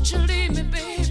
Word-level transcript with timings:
Won't 0.00 0.12
you 0.12 0.18
leave 0.20 0.56
me, 0.56 0.62
baby? 0.62 1.09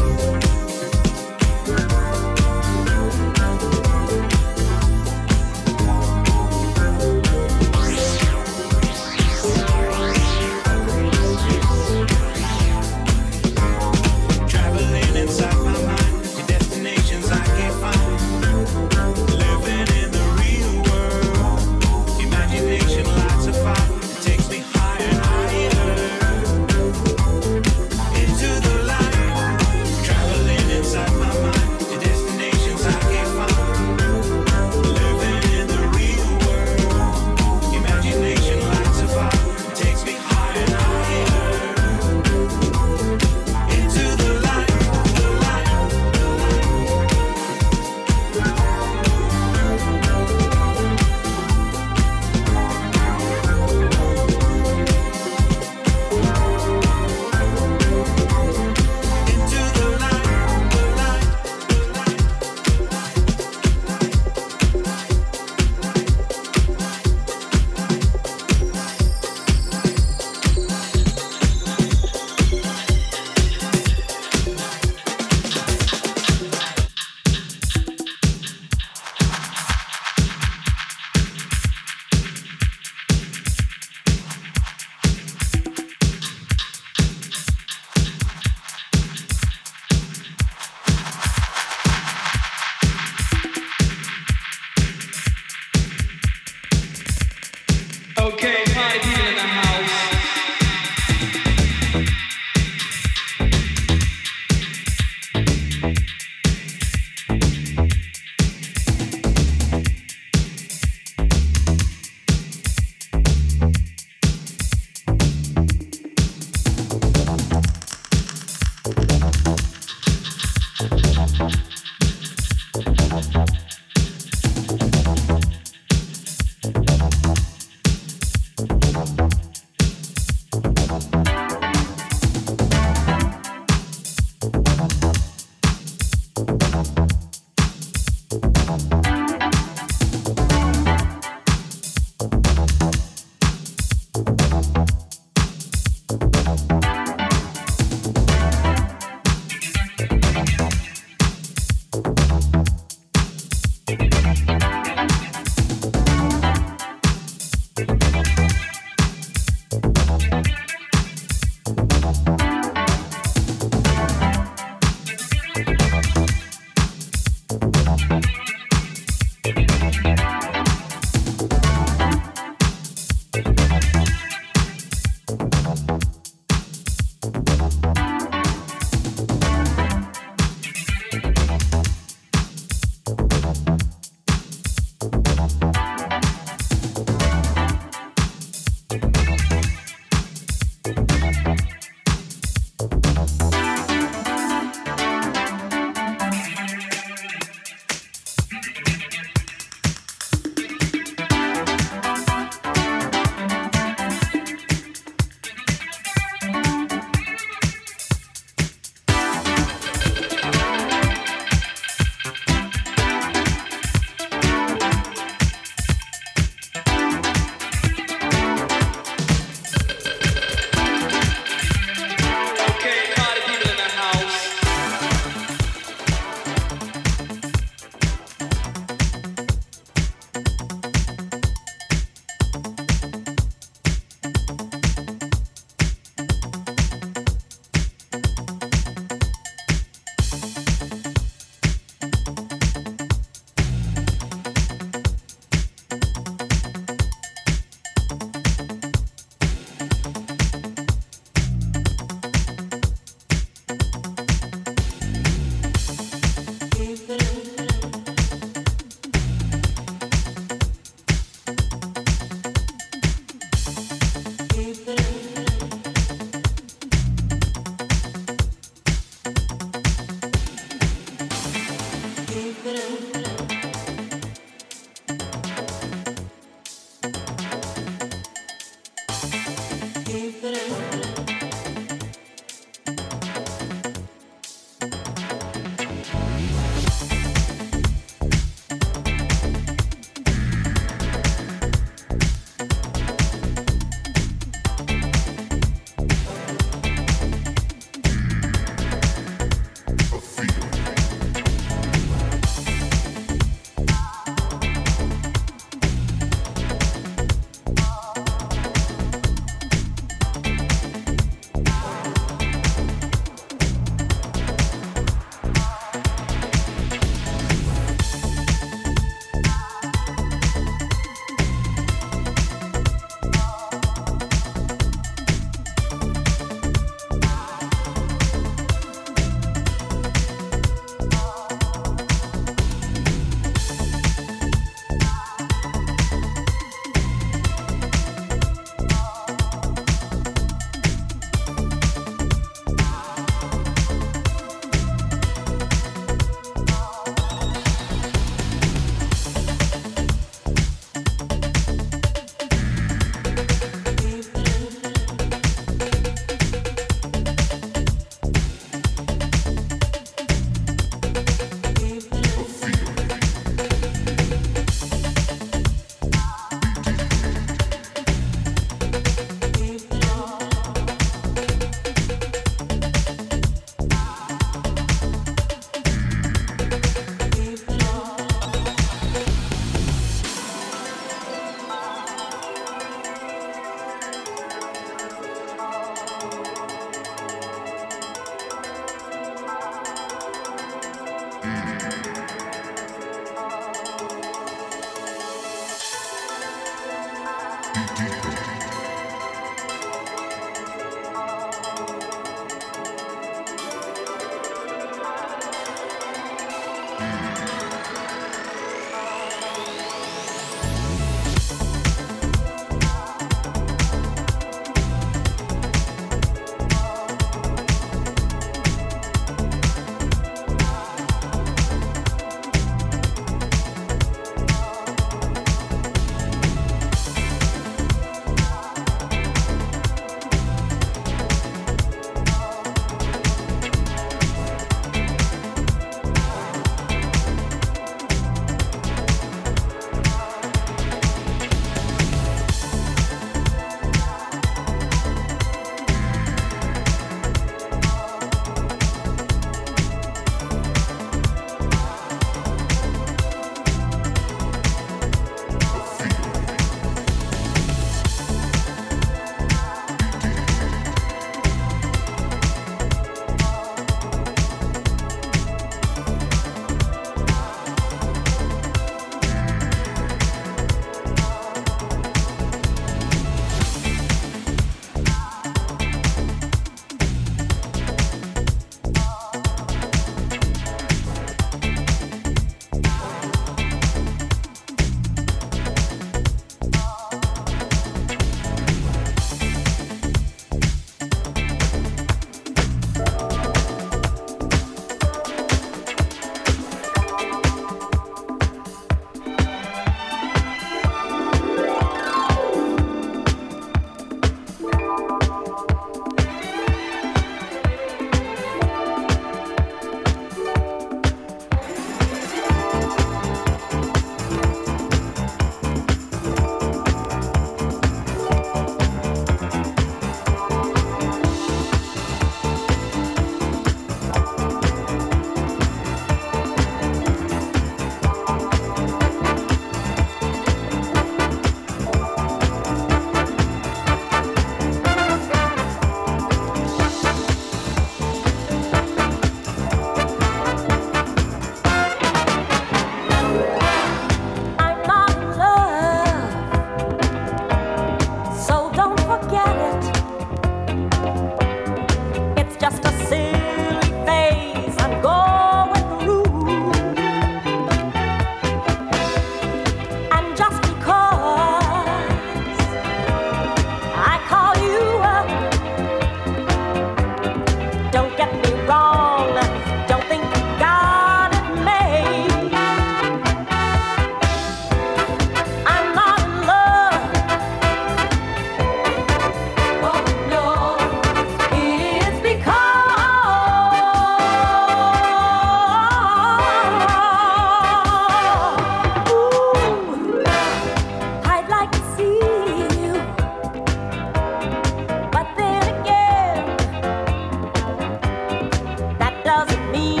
me 599.69 600.00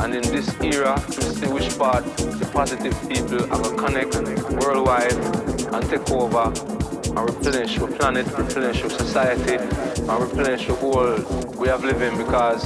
And 0.00 0.14
in 0.14 0.22
this 0.22 0.48
era, 0.62 1.02
we 1.08 1.22
see 1.22 1.46
which 1.48 1.76
part 1.78 2.04
the 2.16 2.48
positive 2.52 2.96
people 3.08 3.42
are 3.52 3.60
going 3.60 3.76
to 3.76 3.84
connect 3.84 4.14
worldwide 4.64 5.12
and 5.12 5.82
take 5.90 6.10
over 6.10 6.52
and 7.08 7.18
replenish 7.18 7.76
your 7.76 7.88
planet, 7.88 8.26
replenish 8.36 8.80
your 8.80 8.90
society, 8.90 9.56
and 9.56 10.20
replenish 10.20 10.66
the 10.66 10.74
world 10.74 11.56
we 11.56 11.68
have 11.68 11.84
living 11.84 12.16
because 12.16 12.64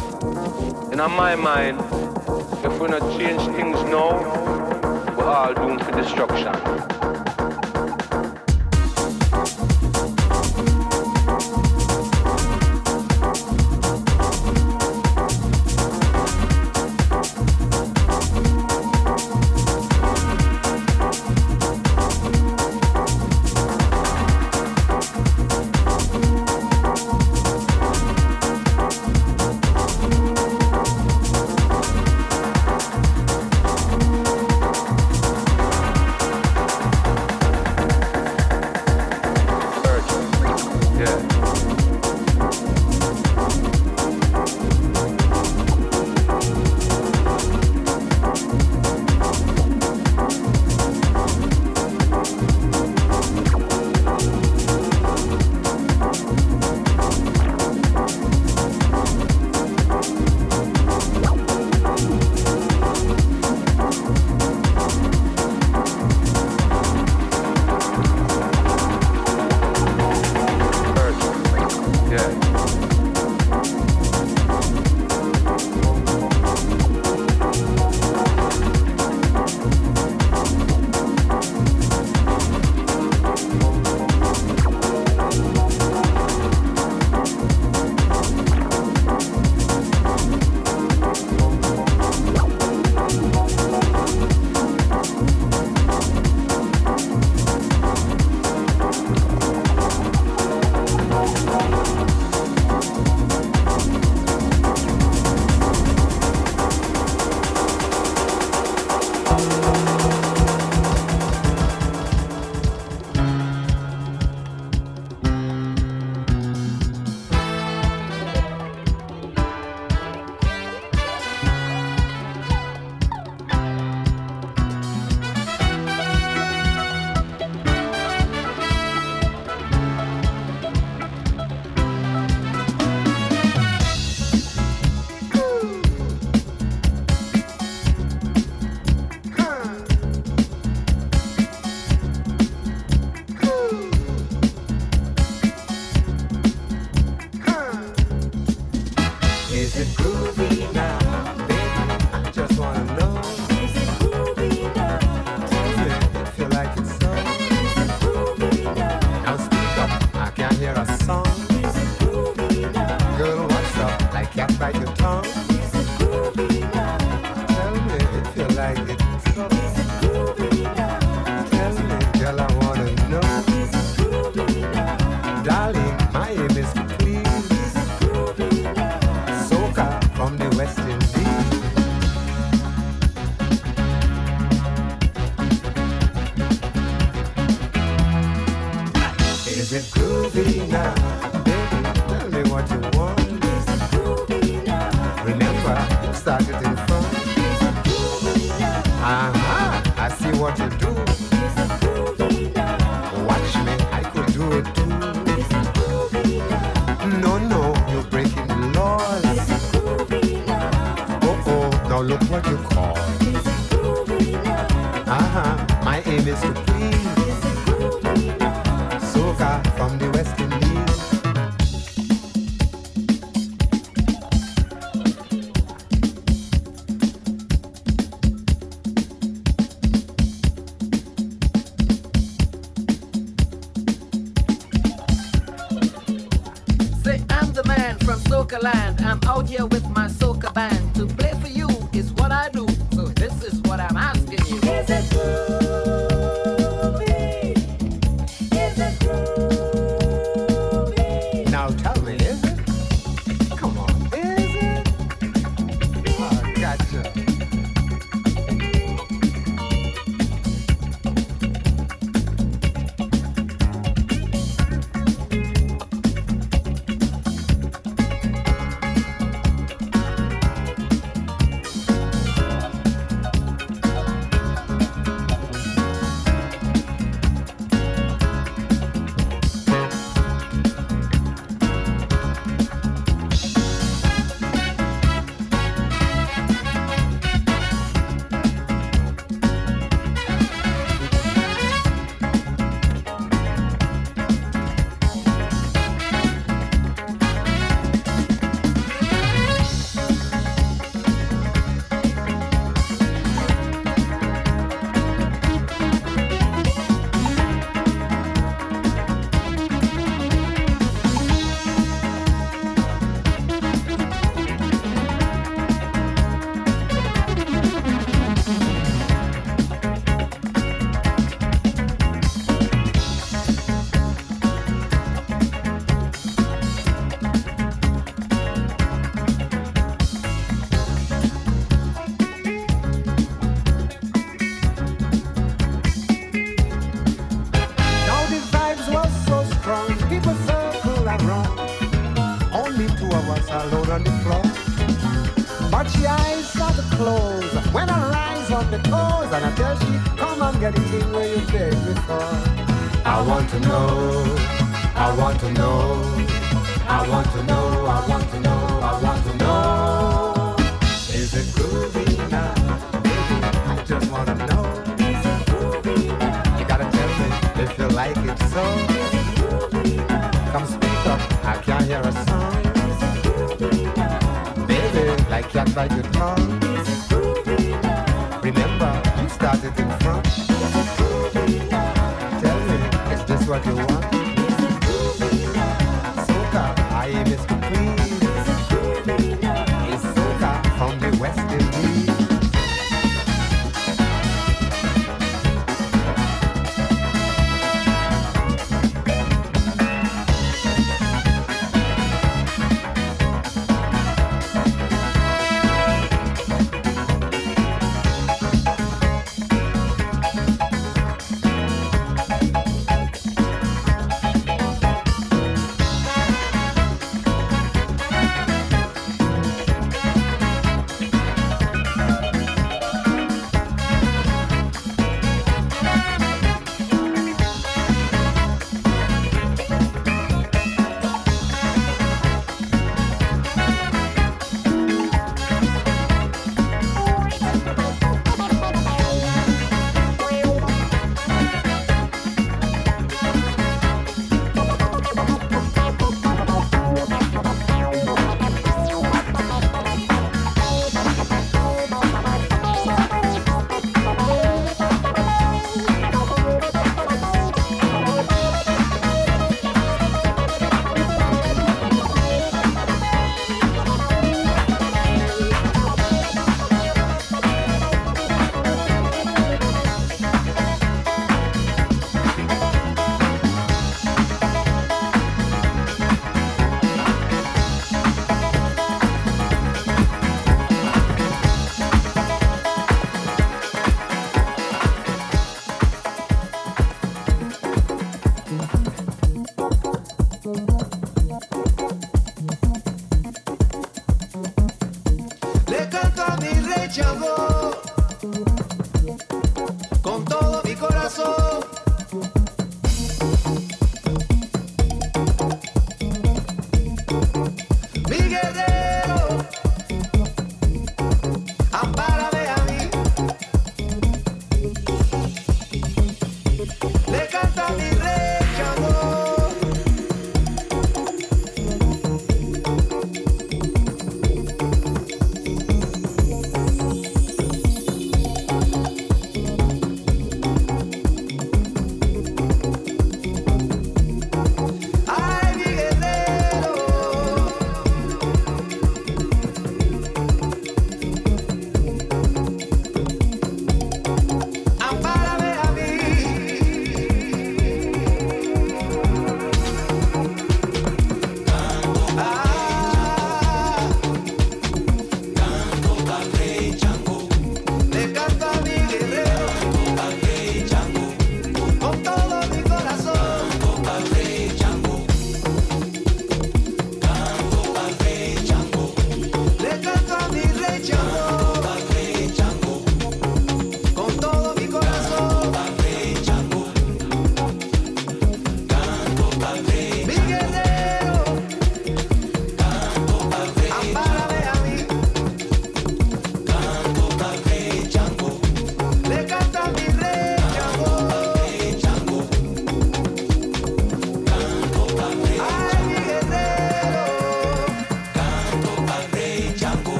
in 0.92 0.98
my 0.98 1.34
mind, 1.34 1.80
if 2.64 2.78
we 2.78 2.88
not 2.88 3.00
change 3.18 3.42
things 3.56 3.82
now, 3.84 4.20
we're 5.16 5.24
all 5.24 5.54
doomed 5.54 5.82
for 5.84 5.92
destruction. 5.92 7.11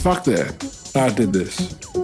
fuck 0.00 0.24
that. 0.24 0.92
I 0.96 1.10
did 1.10 1.32
this. 1.32 1.99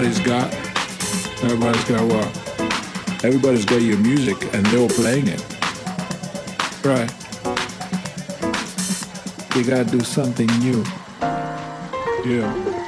Everybody's 0.00 0.26
got, 0.26 0.54
everybody's 1.44 1.84
got 1.84 2.00
what? 2.08 3.22
Everybody's 3.22 3.66
got 3.66 3.82
your 3.82 3.98
music 3.98 4.42
and 4.54 4.64
they're 4.64 4.88
playing 4.88 5.28
it. 5.28 5.44
Right. 6.82 7.10
You 9.54 9.62
gotta 9.62 9.84
do 9.84 10.00
something 10.00 10.46
new. 10.60 10.82
Yeah. 12.24 12.79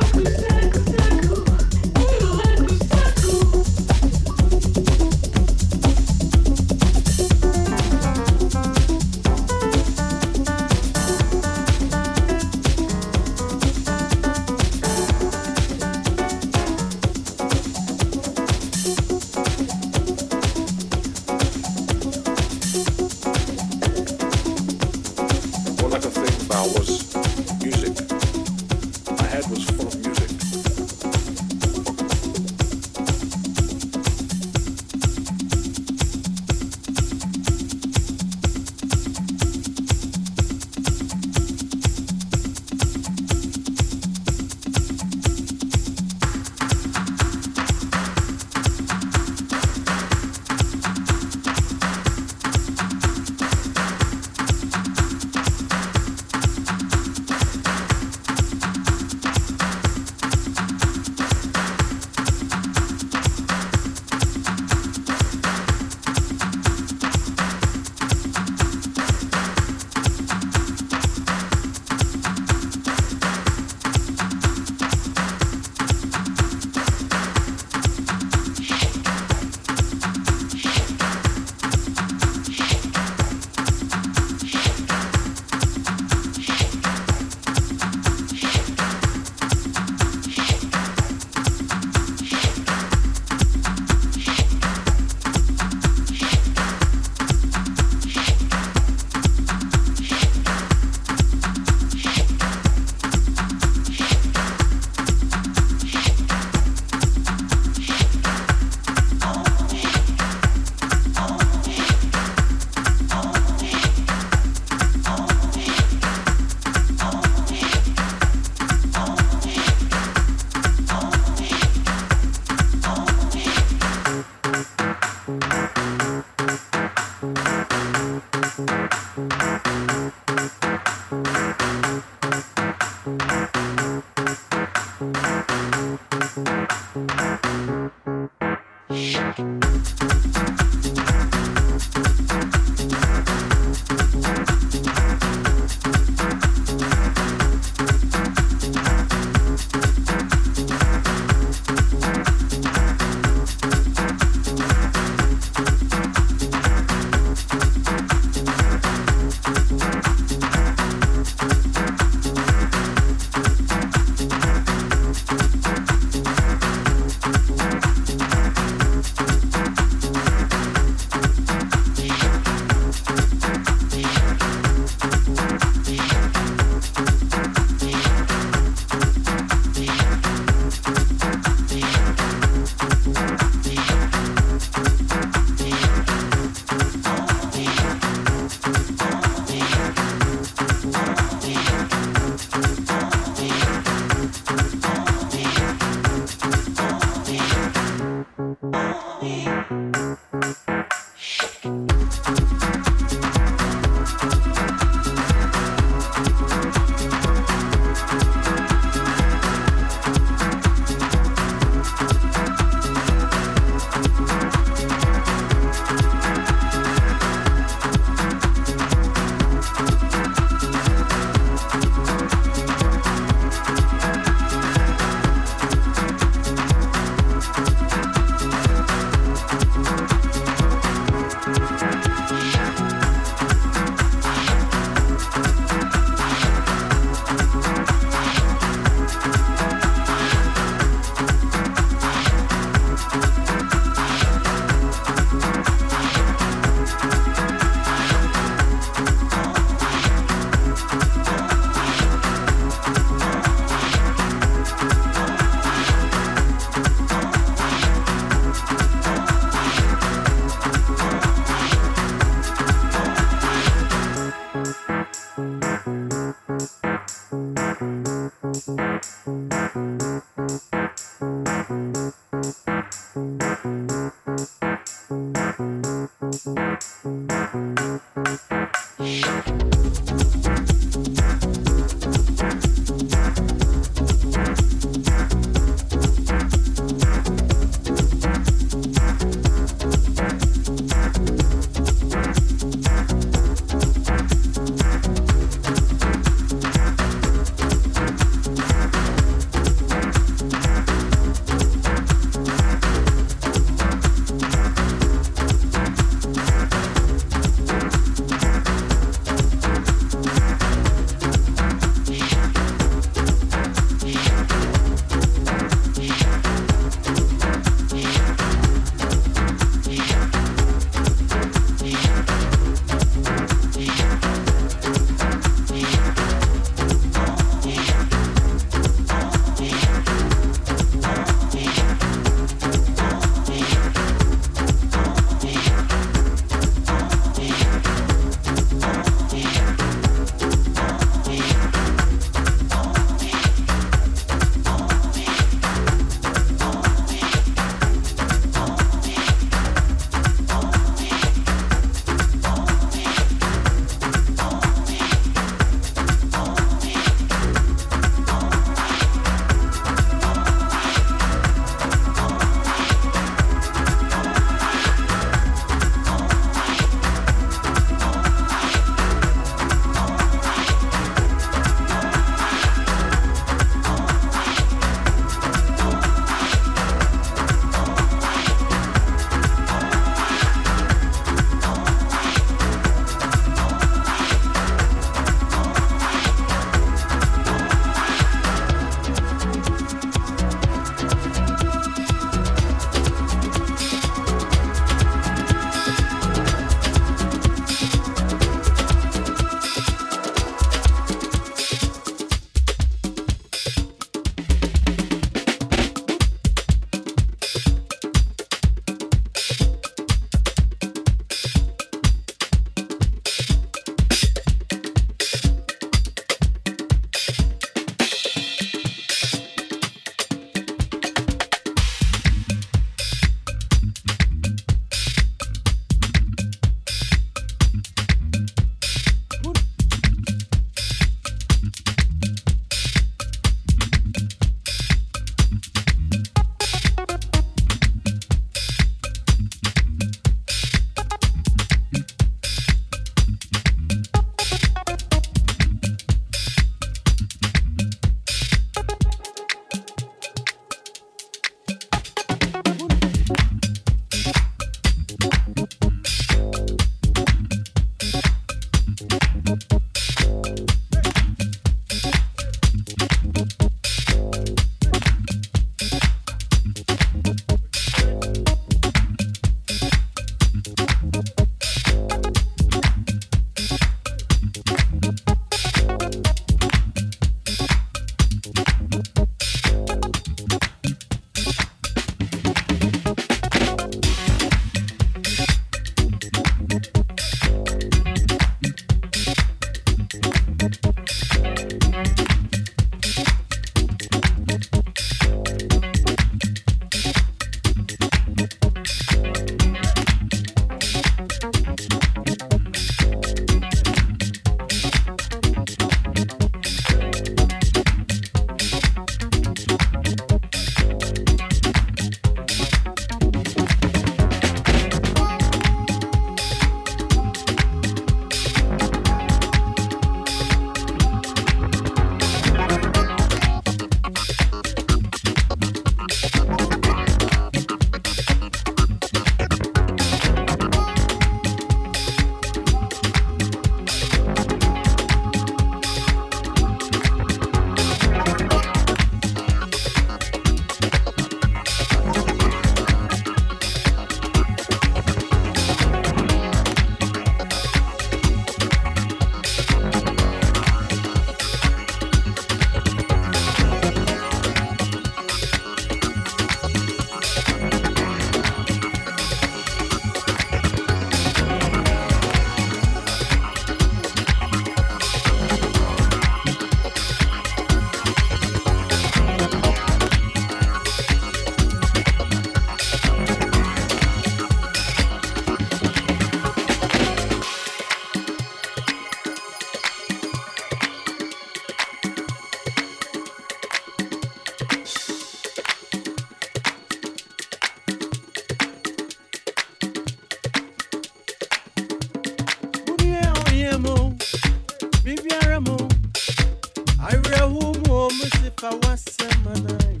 ka 598.64 598.70
wasɛm 598.82 599.44
anan 599.52 600.00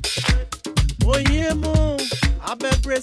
oyie 1.12 1.48
mu 1.60 1.74
abɛbrɛ 2.50 2.96